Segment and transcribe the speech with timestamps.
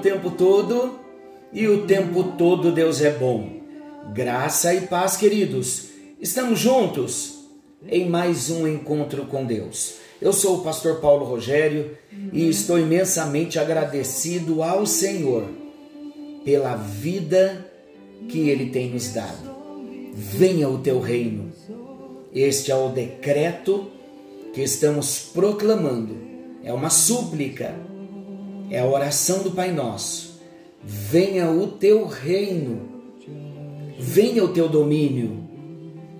[0.00, 0.98] tempo todo
[1.52, 3.60] e o tempo todo Deus é bom.
[4.14, 5.88] Graça e paz, queridos.
[6.20, 7.44] Estamos juntos
[7.86, 9.96] em mais um encontro com Deus.
[10.20, 11.96] Eu sou o pastor Paulo Rogério
[12.32, 15.48] e estou imensamente agradecido ao Senhor
[16.44, 17.66] pela vida
[18.28, 19.50] que ele tem nos dado.
[20.12, 21.52] Venha o teu reino.
[22.34, 23.90] Este é o decreto
[24.52, 26.16] que estamos proclamando.
[26.62, 27.74] É uma súplica.
[28.70, 30.40] É a oração do Pai Nosso.
[30.82, 32.88] Venha o teu reino.
[33.98, 35.42] Venha o teu domínio.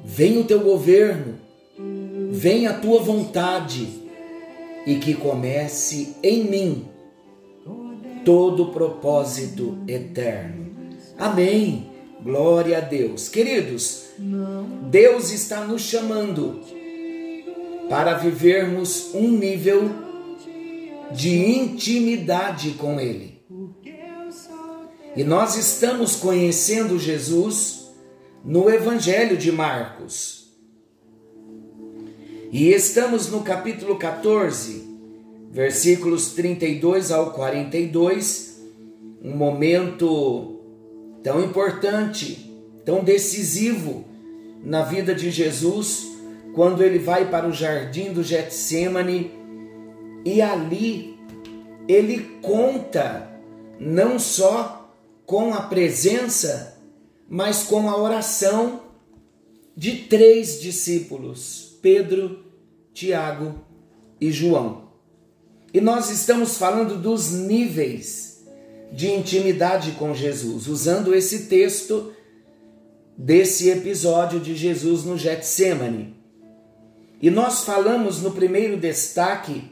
[0.04, 1.38] Venha o teu governo.
[2.30, 3.88] Venha a tua vontade
[4.86, 6.84] e que comece em mim
[8.24, 10.70] todo o propósito eterno.
[11.16, 11.86] Amém.
[12.22, 13.28] Glória a Deus.
[13.28, 14.06] Queridos,
[14.90, 16.60] Deus está nos chamando
[17.88, 20.09] para vivermos um nível
[21.12, 23.40] de intimidade com Ele.
[25.16, 27.90] E nós estamos conhecendo Jesus
[28.44, 30.40] no Evangelho de Marcos.
[32.52, 34.88] E estamos no capítulo 14,
[35.50, 38.60] versículos 32 ao 42,
[39.22, 40.60] um momento
[41.22, 42.52] tão importante,
[42.84, 44.04] tão decisivo
[44.64, 46.08] na vida de Jesus,
[46.54, 49.39] quando ele vai para o jardim do Getsemane
[50.24, 51.18] e ali
[51.88, 53.30] ele conta
[53.78, 56.78] não só com a presença,
[57.28, 58.82] mas com a oração
[59.76, 62.44] de três discípulos: Pedro,
[62.92, 63.54] Tiago
[64.20, 64.90] e João.
[65.72, 68.44] E nós estamos falando dos níveis
[68.92, 72.12] de intimidade com Jesus, usando esse texto
[73.16, 76.16] desse episódio de Jesus no Getsemane.
[77.22, 79.70] E nós falamos no primeiro destaque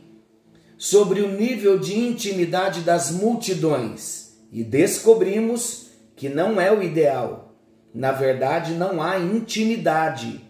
[0.79, 7.57] sobre o nível de intimidade das multidões e descobrimos que não é o ideal.
[7.93, 10.41] Na verdade, não há intimidade.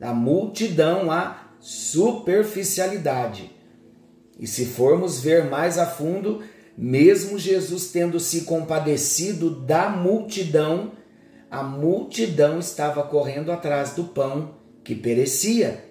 [0.00, 3.50] Na multidão há superficialidade.
[4.38, 6.42] E se formos ver mais a fundo,
[6.76, 10.92] mesmo Jesus tendo se compadecido da multidão,
[11.50, 14.54] a multidão estava correndo atrás do pão
[14.84, 15.87] que perecia.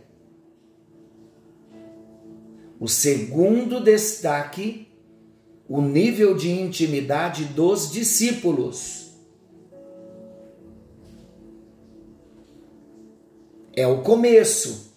[2.79, 4.87] O segundo destaque,
[5.67, 9.11] o nível de intimidade dos discípulos.
[13.75, 14.93] É o começo.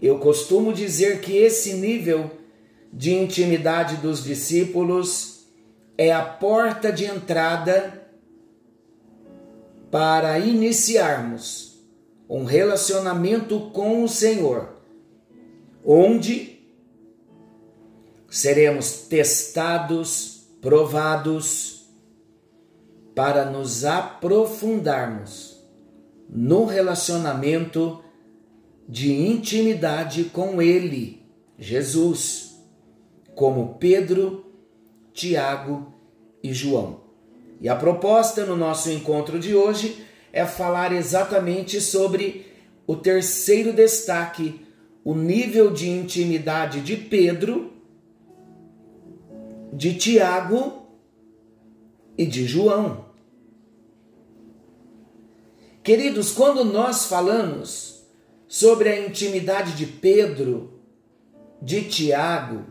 [0.00, 2.30] Eu costumo dizer que esse nível
[2.92, 5.46] de intimidade dos discípulos
[5.96, 8.02] é a porta de entrada
[9.90, 11.78] para iniciarmos
[12.28, 14.73] um relacionamento com o Senhor,
[15.84, 16.58] onde
[18.28, 21.74] seremos testados, provados,
[23.14, 25.62] para nos aprofundarmos
[26.28, 28.02] no relacionamento
[28.88, 31.22] de intimidade com Ele,
[31.58, 32.60] Jesus,
[33.34, 34.52] como Pedro,
[35.12, 35.94] Tiago
[36.42, 37.02] e João.
[37.60, 42.46] E a proposta no nosso encontro de hoje é falar exatamente sobre
[42.86, 44.60] o terceiro destaque,
[45.04, 47.74] o nível de intimidade de Pedro,
[49.70, 50.86] de Tiago
[52.16, 53.04] e de João.
[55.82, 58.06] Queridos, quando nós falamos
[58.48, 60.80] sobre a intimidade de Pedro,
[61.60, 62.64] de Tiago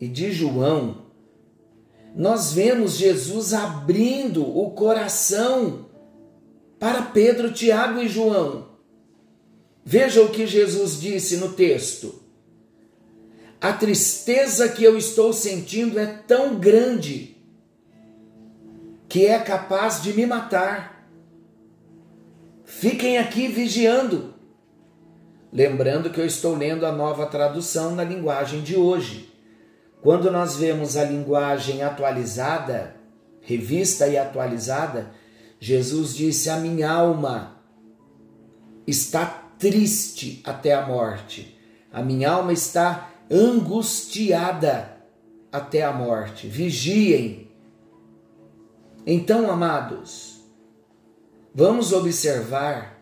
[0.00, 1.06] e de João,
[2.16, 5.86] nós vemos Jesus abrindo o coração
[6.80, 8.69] para Pedro, Tiago e João.
[9.84, 12.20] Veja o que Jesus disse no texto.
[13.60, 17.36] A tristeza que eu estou sentindo é tão grande
[19.08, 21.08] que é capaz de me matar.
[22.64, 24.34] Fiquem aqui vigiando.
[25.52, 29.34] Lembrando que eu estou lendo a nova tradução na linguagem de hoje.
[30.00, 32.96] Quando nós vemos a linguagem atualizada,
[33.40, 35.10] revista e atualizada,
[35.58, 37.60] Jesus disse: A minha alma
[38.86, 41.56] está triste até a morte,
[41.92, 44.96] a minha alma está angustiada
[45.52, 46.48] até a morte.
[46.48, 47.48] Vigiem.
[49.06, 50.40] Então, amados,
[51.54, 52.98] vamos observar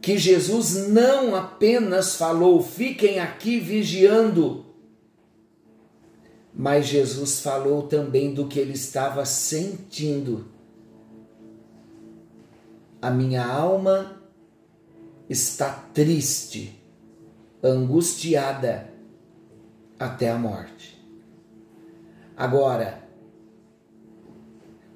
[0.00, 4.66] que Jesus não apenas falou, fiquem aqui vigiando,
[6.54, 10.46] mas Jesus falou também do que ele estava sentindo.
[13.00, 14.23] A minha alma
[15.28, 16.78] está triste,
[17.62, 18.92] angustiada
[19.98, 21.02] até a morte.
[22.36, 23.02] Agora,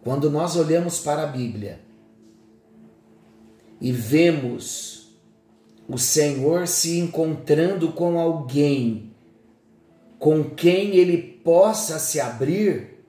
[0.02, 1.80] quando nós olhamos para a Bíblia
[3.80, 5.16] e vemos
[5.88, 9.08] o Senhor se encontrando com alguém
[10.18, 13.04] com quem ele possa se abrir,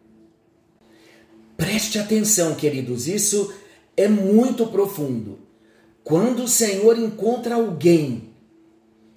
[1.57, 3.53] preste atenção, queridos, isso
[3.97, 5.38] é muito profundo.
[6.09, 8.33] Quando o Senhor encontra alguém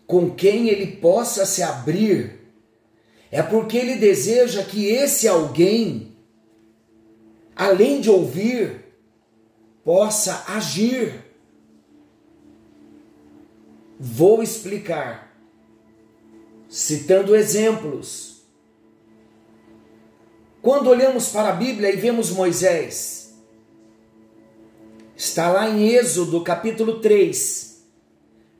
[0.06, 2.38] com quem ele possa se abrir,
[3.30, 6.14] é porque ele deseja que esse alguém,
[7.56, 8.84] além de ouvir,
[9.82, 11.14] possa agir.
[13.98, 15.34] Vou explicar,
[16.68, 18.42] citando exemplos.
[20.60, 23.21] Quando olhamos para a Bíblia e vemos Moisés,
[25.24, 27.80] está lá em Êxodo capítulo 3,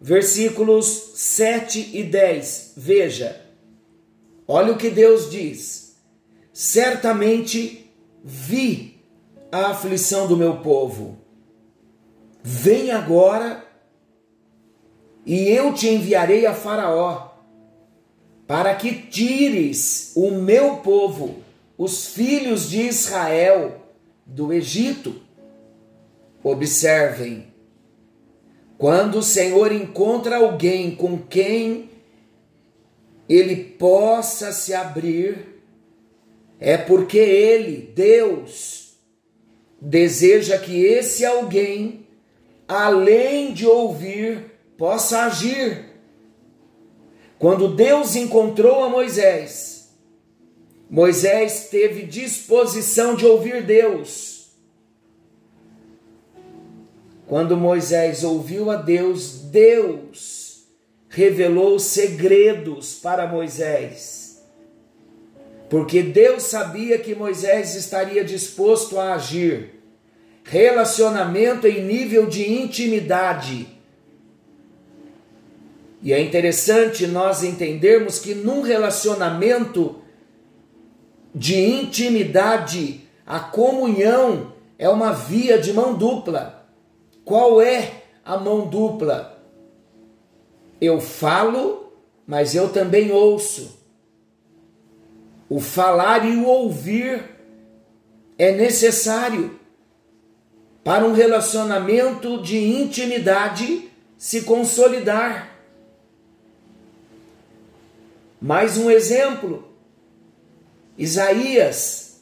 [0.01, 0.87] versículos
[1.17, 2.75] 7 e 10.
[2.77, 3.45] Veja,
[4.47, 5.97] olha o que Deus diz:
[6.53, 7.93] Certamente
[8.23, 9.03] vi
[9.51, 11.19] a aflição do meu povo.
[12.45, 13.67] Vem agora
[15.27, 17.33] e eu te enviarei a Faraó,
[18.47, 21.43] para que tires o meu povo,
[21.77, 23.83] os filhos de Israel,
[24.25, 25.22] do Egito.
[26.43, 27.53] Observem,
[28.77, 31.91] quando o Senhor encontra alguém com quem
[33.29, 35.63] ele possa se abrir,
[36.59, 38.97] é porque ele, Deus,
[39.81, 42.07] deseja que esse alguém,
[42.67, 45.93] além de ouvir, possa agir.
[47.39, 49.93] Quando Deus encontrou a Moisés,
[50.89, 54.32] Moisés teve disposição de ouvir Deus.
[57.33, 60.67] Quando Moisés ouviu a Deus, Deus
[61.09, 64.45] revelou segredos para Moisés.
[65.71, 69.81] Porque Deus sabia que Moisés estaria disposto a agir.
[70.45, 73.67] Relacionamento em nível de intimidade
[76.03, 80.03] e é interessante nós entendermos que num relacionamento
[81.35, 86.62] de intimidade, a comunhão é uma via de mão dupla.
[87.25, 89.43] Qual é a mão dupla?
[90.81, 91.93] Eu falo,
[92.27, 93.79] mas eu também ouço.
[95.49, 97.23] O falar e o ouvir
[98.39, 99.59] é necessário
[100.83, 103.89] para um relacionamento de intimidade
[104.19, 105.57] se consolidar.
[108.41, 109.69] Mais um exemplo.
[110.99, 112.21] Isaías.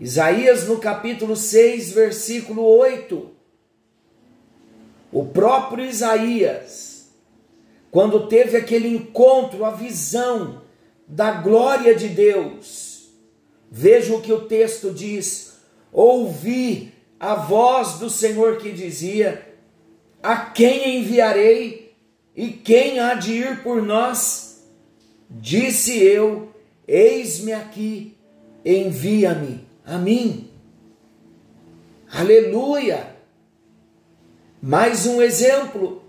[0.00, 3.37] Isaías no capítulo 6, versículo 8.
[5.10, 7.08] O próprio Isaías,
[7.90, 10.62] quando teve aquele encontro, a visão
[11.06, 13.08] da glória de Deus,
[13.70, 15.58] veja o que o texto diz:
[15.90, 19.46] ouvi a voz do Senhor que dizia:
[20.22, 21.96] A quem enviarei
[22.36, 24.68] e quem há de ir por nós?
[25.30, 26.52] Disse eu:
[26.86, 28.16] Eis-me aqui,
[28.64, 30.50] envia-me a mim.
[32.10, 33.17] Aleluia!
[34.60, 36.02] Mais um exemplo.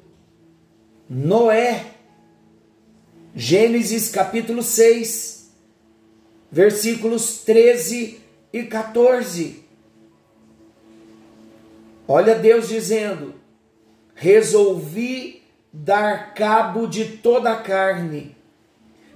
[1.10, 1.86] Noé.
[3.36, 5.52] Gênesis capítulo 6,
[6.52, 8.20] versículos 13
[8.52, 9.64] e 14.
[12.08, 13.36] Olha Deus dizendo:
[14.16, 18.36] Resolvi dar cabo de toda a carne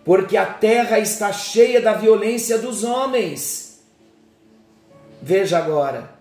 [0.04, 3.82] porque a terra está cheia da violência dos homens.
[5.22, 6.14] Veja agora,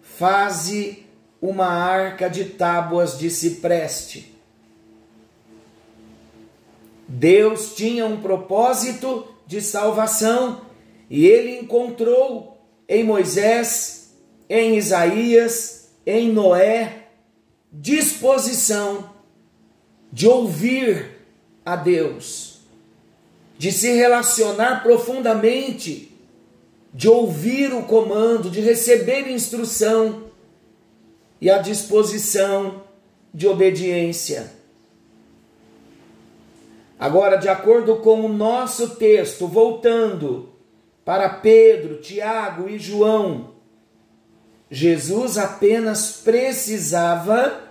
[0.00, 1.04] faze
[1.40, 4.34] uma arca de tábuas de cipreste.
[7.06, 10.62] Deus tinha um propósito de salvação
[11.08, 14.14] e ele encontrou em Moisés,
[14.48, 17.08] em Isaías, em Noé,
[17.72, 19.10] disposição
[20.12, 21.18] de ouvir
[21.64, 22.58] a Deus
[23.58, 26.16] de se relacionar profundamente,
[26.94, 30.27] de ouvir o comando, de receber instrução
[31.40, 32.82] e a disposição
[33.32, 34.52] de obediência.
[36.98, 40.48] Agora, de acordo com o nosso texto, voltando
[41.04, 43.54] para Pedro, Tiago e João,
[44.70, 47.68] Jesus apenas precisava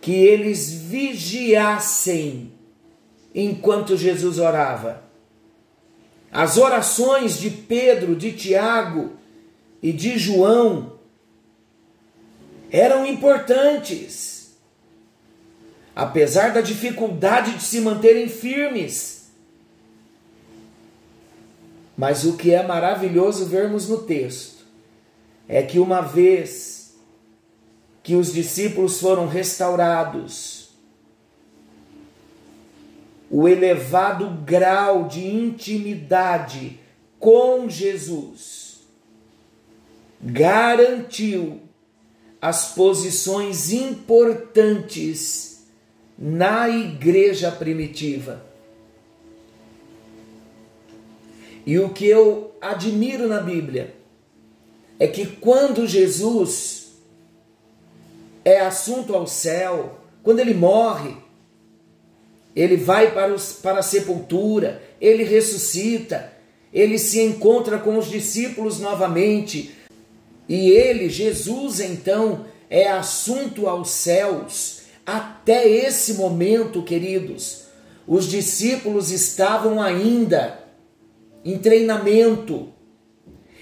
[0.00, 2.52] que eles vigiassem
[3.34, 5.02] enquanto Jesus orava.
[6.30, 9.12] As orações de Pedro, de Tiago
[9.82, 10.95] e de João
[12.70, 14.36] eram importantes.
[15.96, 19.30] apesar da dificuldade de se manterem firmes.
[21.96, 24.66] Mas o que é maravilhoso vermos no texto
[25.48, 26.94] é que uma vez
[28.02, 30.68] que os discípulos foram restaurados,
[33.30, 36.78] o elevado grau de intimidade
[37.18, 38.82] com Jesus
[40.20, 41.62] garantiu
[42.46, 45.64] as posições importantes
[46.16, 48.40] na igreja primitiva.
[51.66, 53.96] E o que eu admiro na Bíblia
[54.96, 56.92] é que quando Jesus
[58.44, 61.16] é assunto ao céu, quando ele morre,
[62.54, 66.32] ele vai para, os, para a sepultura, ele ressuscita,
[66.72, 69.74] ele se encontra com os discípulos novamente,
[70.48, 74.82] e ele, Jesus, então, é assunto aos céus.
[75.04, 77.64] Até esse momento, queridos,
[78.06, 80.60] os discípulos estavam ainda
[81.44, 82.72] em treinamento.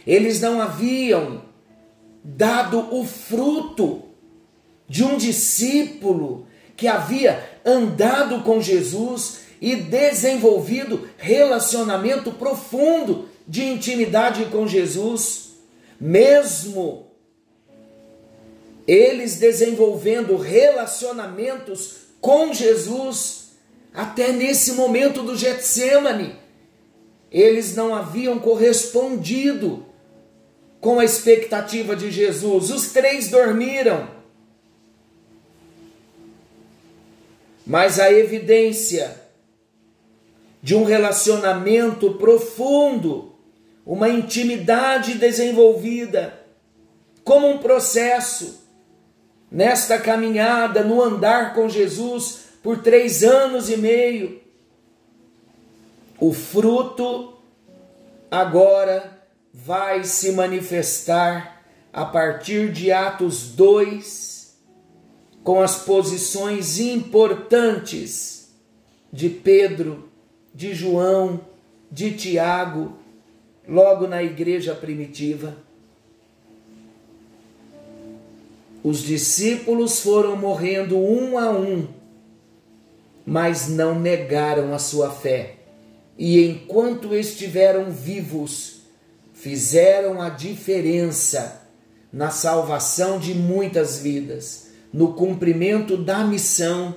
[0.06, 1.42] Eles não haviam
[2.22, 4.02] dado o fruto
[4.88, 14.66] de um discípulo que havia andado com Jesus e desenvolvido relacionamento profundo de intimidade com
[14.66, 15.53] Jesus,
[16.00, 17.10] mesmo
[18.86, 23.52] eles desenvolvendo relacionamentos com Jesus,
[23.92, 26.36] até nesse momento do Getsemane,
[27.30, 29.84] eles não haviam correspondido
[30.80, 32.70] com a expectativa de Jesus.
[32.70, 34.08] Os três dormiram.
[37.66, 39.22] Mas a evidência
[40.62, 43.33] de um relacionamento profundo,
[43.86, 46.40] uma intimidade desenvolvida,
[47.22, 48.62] como um processo,
[49.50, 54.40] nesta caminhada, no andar com Jesus por três anos e meio.
[56.18, 57.34] O fruto
[58.30, 59.22] agora
[59.52, 61.62] vai se manifestar
[61.92, 64.58] a partir de Atos 2,
[65.44, 68.52] com as posições importantes
[69.12, 70.08] de Pedro,
[70.54, 71.40] de João,
[71.90, 72.98] de Tiago,
[73.68, 75.56] logo na igreja primitiva.
[78.82, 81.88] Os discípulos foram morrendo um a um,
[83.24, 85.56] mas não negaram a sua fé.
[86.18, 88.82] E enquanto estiveram vivos,
[89.32, 91.62] fizeram a diferença
[92.12, 96.94] na salvação de muitas vidas, no cumprimento da missão.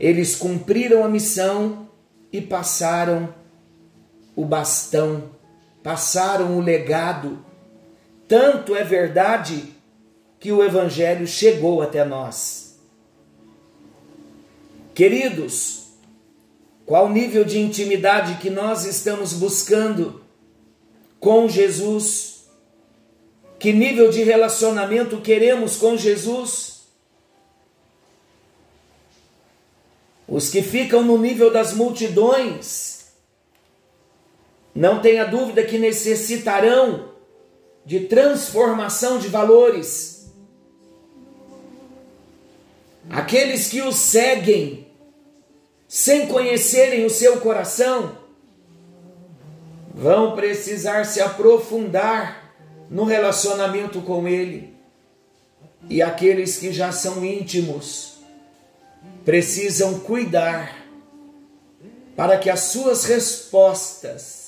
[0.00, 1.88] Eles cumpriram a missão
[2.32, 3.32] e passaram
[4.34, 5.30] o bastão,
[5.82, 7.44] passaram o legado.
[8.26, 9.74] Tanto é verdade
[10.40, 12.78] que o Evangelho chegou até nós.
[14.94, 15.88] Queridos,
[16.86, 20.22] qual nível de intimidade que nós estamos buscando
[21.18, 22.44] com Jesus?
[23.58, 26.82] Que nível de relacionamento queremos com Jesus?
[30.28, 32.93] Os que ficam no nível das multidões,
[34.74, 37.12] não tenha dúvida que necessitarão
[37.84, 40.14] de transformação de valores
[43.10, 44.86] Aqueles que o seguem
[45.86, 48.18] sem conhecerem o seu coração
[49.94, 52.52] vão precisar se aprofundar
[52.90, 54.74] no relacionamento com ele.
[55.88, 58.14] E aqueles que já são íntimos
[59.24, 60.84] precisam cuidar
[62.16, 64.43] para que as suas respostas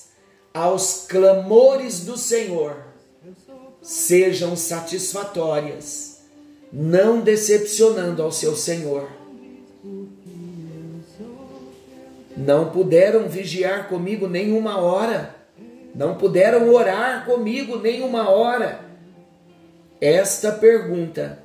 [0.57, 2.79] aos clamores do Senhor
[3.83, 6.23] sejam satisfatórias
[6.73, 9.07] não decepcionando ao seu Senhor.
[12.35, 15.37] Não puderam vigiar comigo nenhuma hora,
[15.95, 18.81] não puderam orar comigo nenhuma hora.
[20.01, 21.39] Esta pergunta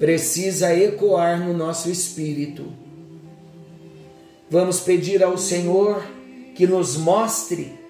[0.00, 2.66] precisa ecoar no nosso espírito.
[4.50, 6.04] Vamos pedir ao Senhor
[6.56, 7.83] que nos mostre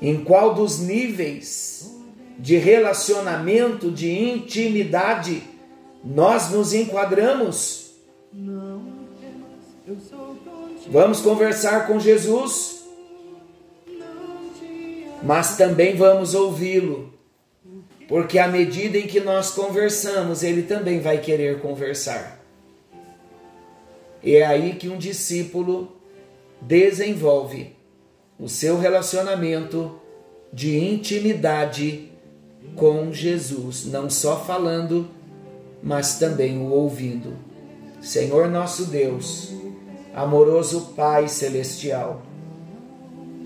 [0.00, 1.94] em qual dos níveis
[2.38, 5.42] de relacionamento, de intimidade,
[6.02, 7.92] nós nos enquadramos.
[10.88, 12.84] Vamos conversar com Jesus,
[15.22, 17.12] mas também vamos ouvi-lo,
[18.08, 22.40] porque à medida em que nós conversamos, ele também vai querer conversar.
[24.22, 25.96] E é aí que um discípulo
[26.62, 27.79] desenvolve
[28.40, 30.00] o seu relacionamento
[30.52, 32.10] de intimidade
[32.74, 35.08] com Jesus, não só falando,
[35.82, 37.34] mas também o ouvindo.
[38.00, 39.52] Senhor nosso Deus,
[40.14, 42.22] amoroso Pai celestial,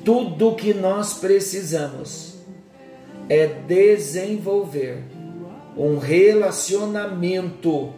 [0.05, 2.35] tudo o que nós precisamos
[3.29, 5.03] é desenvolver
[5.77, 7.93] um relacionamento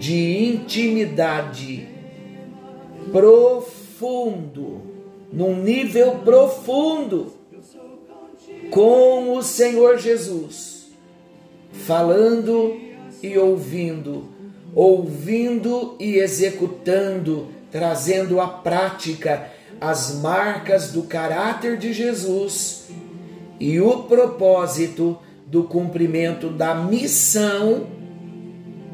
[0.00, 1.88] de intimidade
[3.12, 4.89] profundo,
[5.32, 7.32] num nível profundo
[8.70, 10.88] com o Senhor Jesus,
[11.72, 12.78] falando
[13.22, 14.28] e ouvindo,
[14.74, 22.88] ouvindo e executando, trazendo à prática as marcas do caráter de Jesus
[23.58, 27.86] e o propósito do cumprimento da missão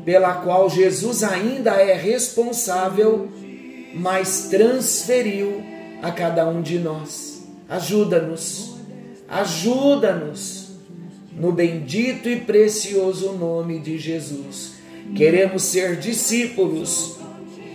[0.04, 3.28] pela qual Jesus ainda é responsável,
[3.94, 7.46] mas transferiu a cada um de nós.
[7.68, 8.76] Ajuda-nos
[9.28, 10.76] Ajuda-nos
[11.32, 14.76] no bendito e precioso nome de Jesus.
[15.14, 17.16] Queremos ser discípulos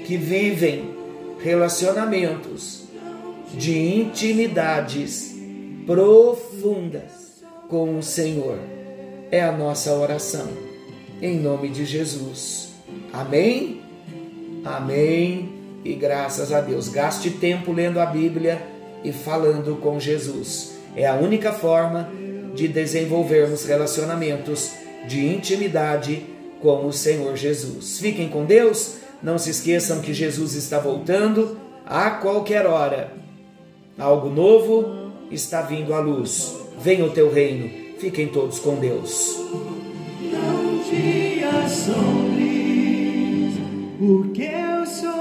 [0.05, 0.95] que vivem
[1.39, 2.83] relacionamentos
[3.53, 5.35] de intimidades
[5.85, 8.57] profundas com o Senhor.
[9.29, 10.47] É a nossa oração.
[11.21, 12.69] Em nome de Jesus.
[13.13, 13.81] Amém?
[14.63, 15.60] Amém.
[15.83, 16.87] E graças a Deus.
[16.87, 18.61] Gaste tempo lendo a Bíblia
[19.03, 20.77] e falando com Jesus.
[20.95, 22.09] É a única forma
[22.53, 24.73] de desenvolvermos relacionamentos
[25.07, 26.25] de intimidade
[26.61, 27.99] com o Senhor Jesus.
[27.99, 33.13] Fiquem com Deus, não se esqueçam que Jesus está voltando a qualquer hora.
[33.97, 36.55] Algo novo está vindo à luz.
[36.79, 37.69] Venha o teu reino.
[37.99, 39.37] Fiquem todos com Deus.
[40.21, 41.93] Não te assombres,
[43.99, 45.20] porque eu sou.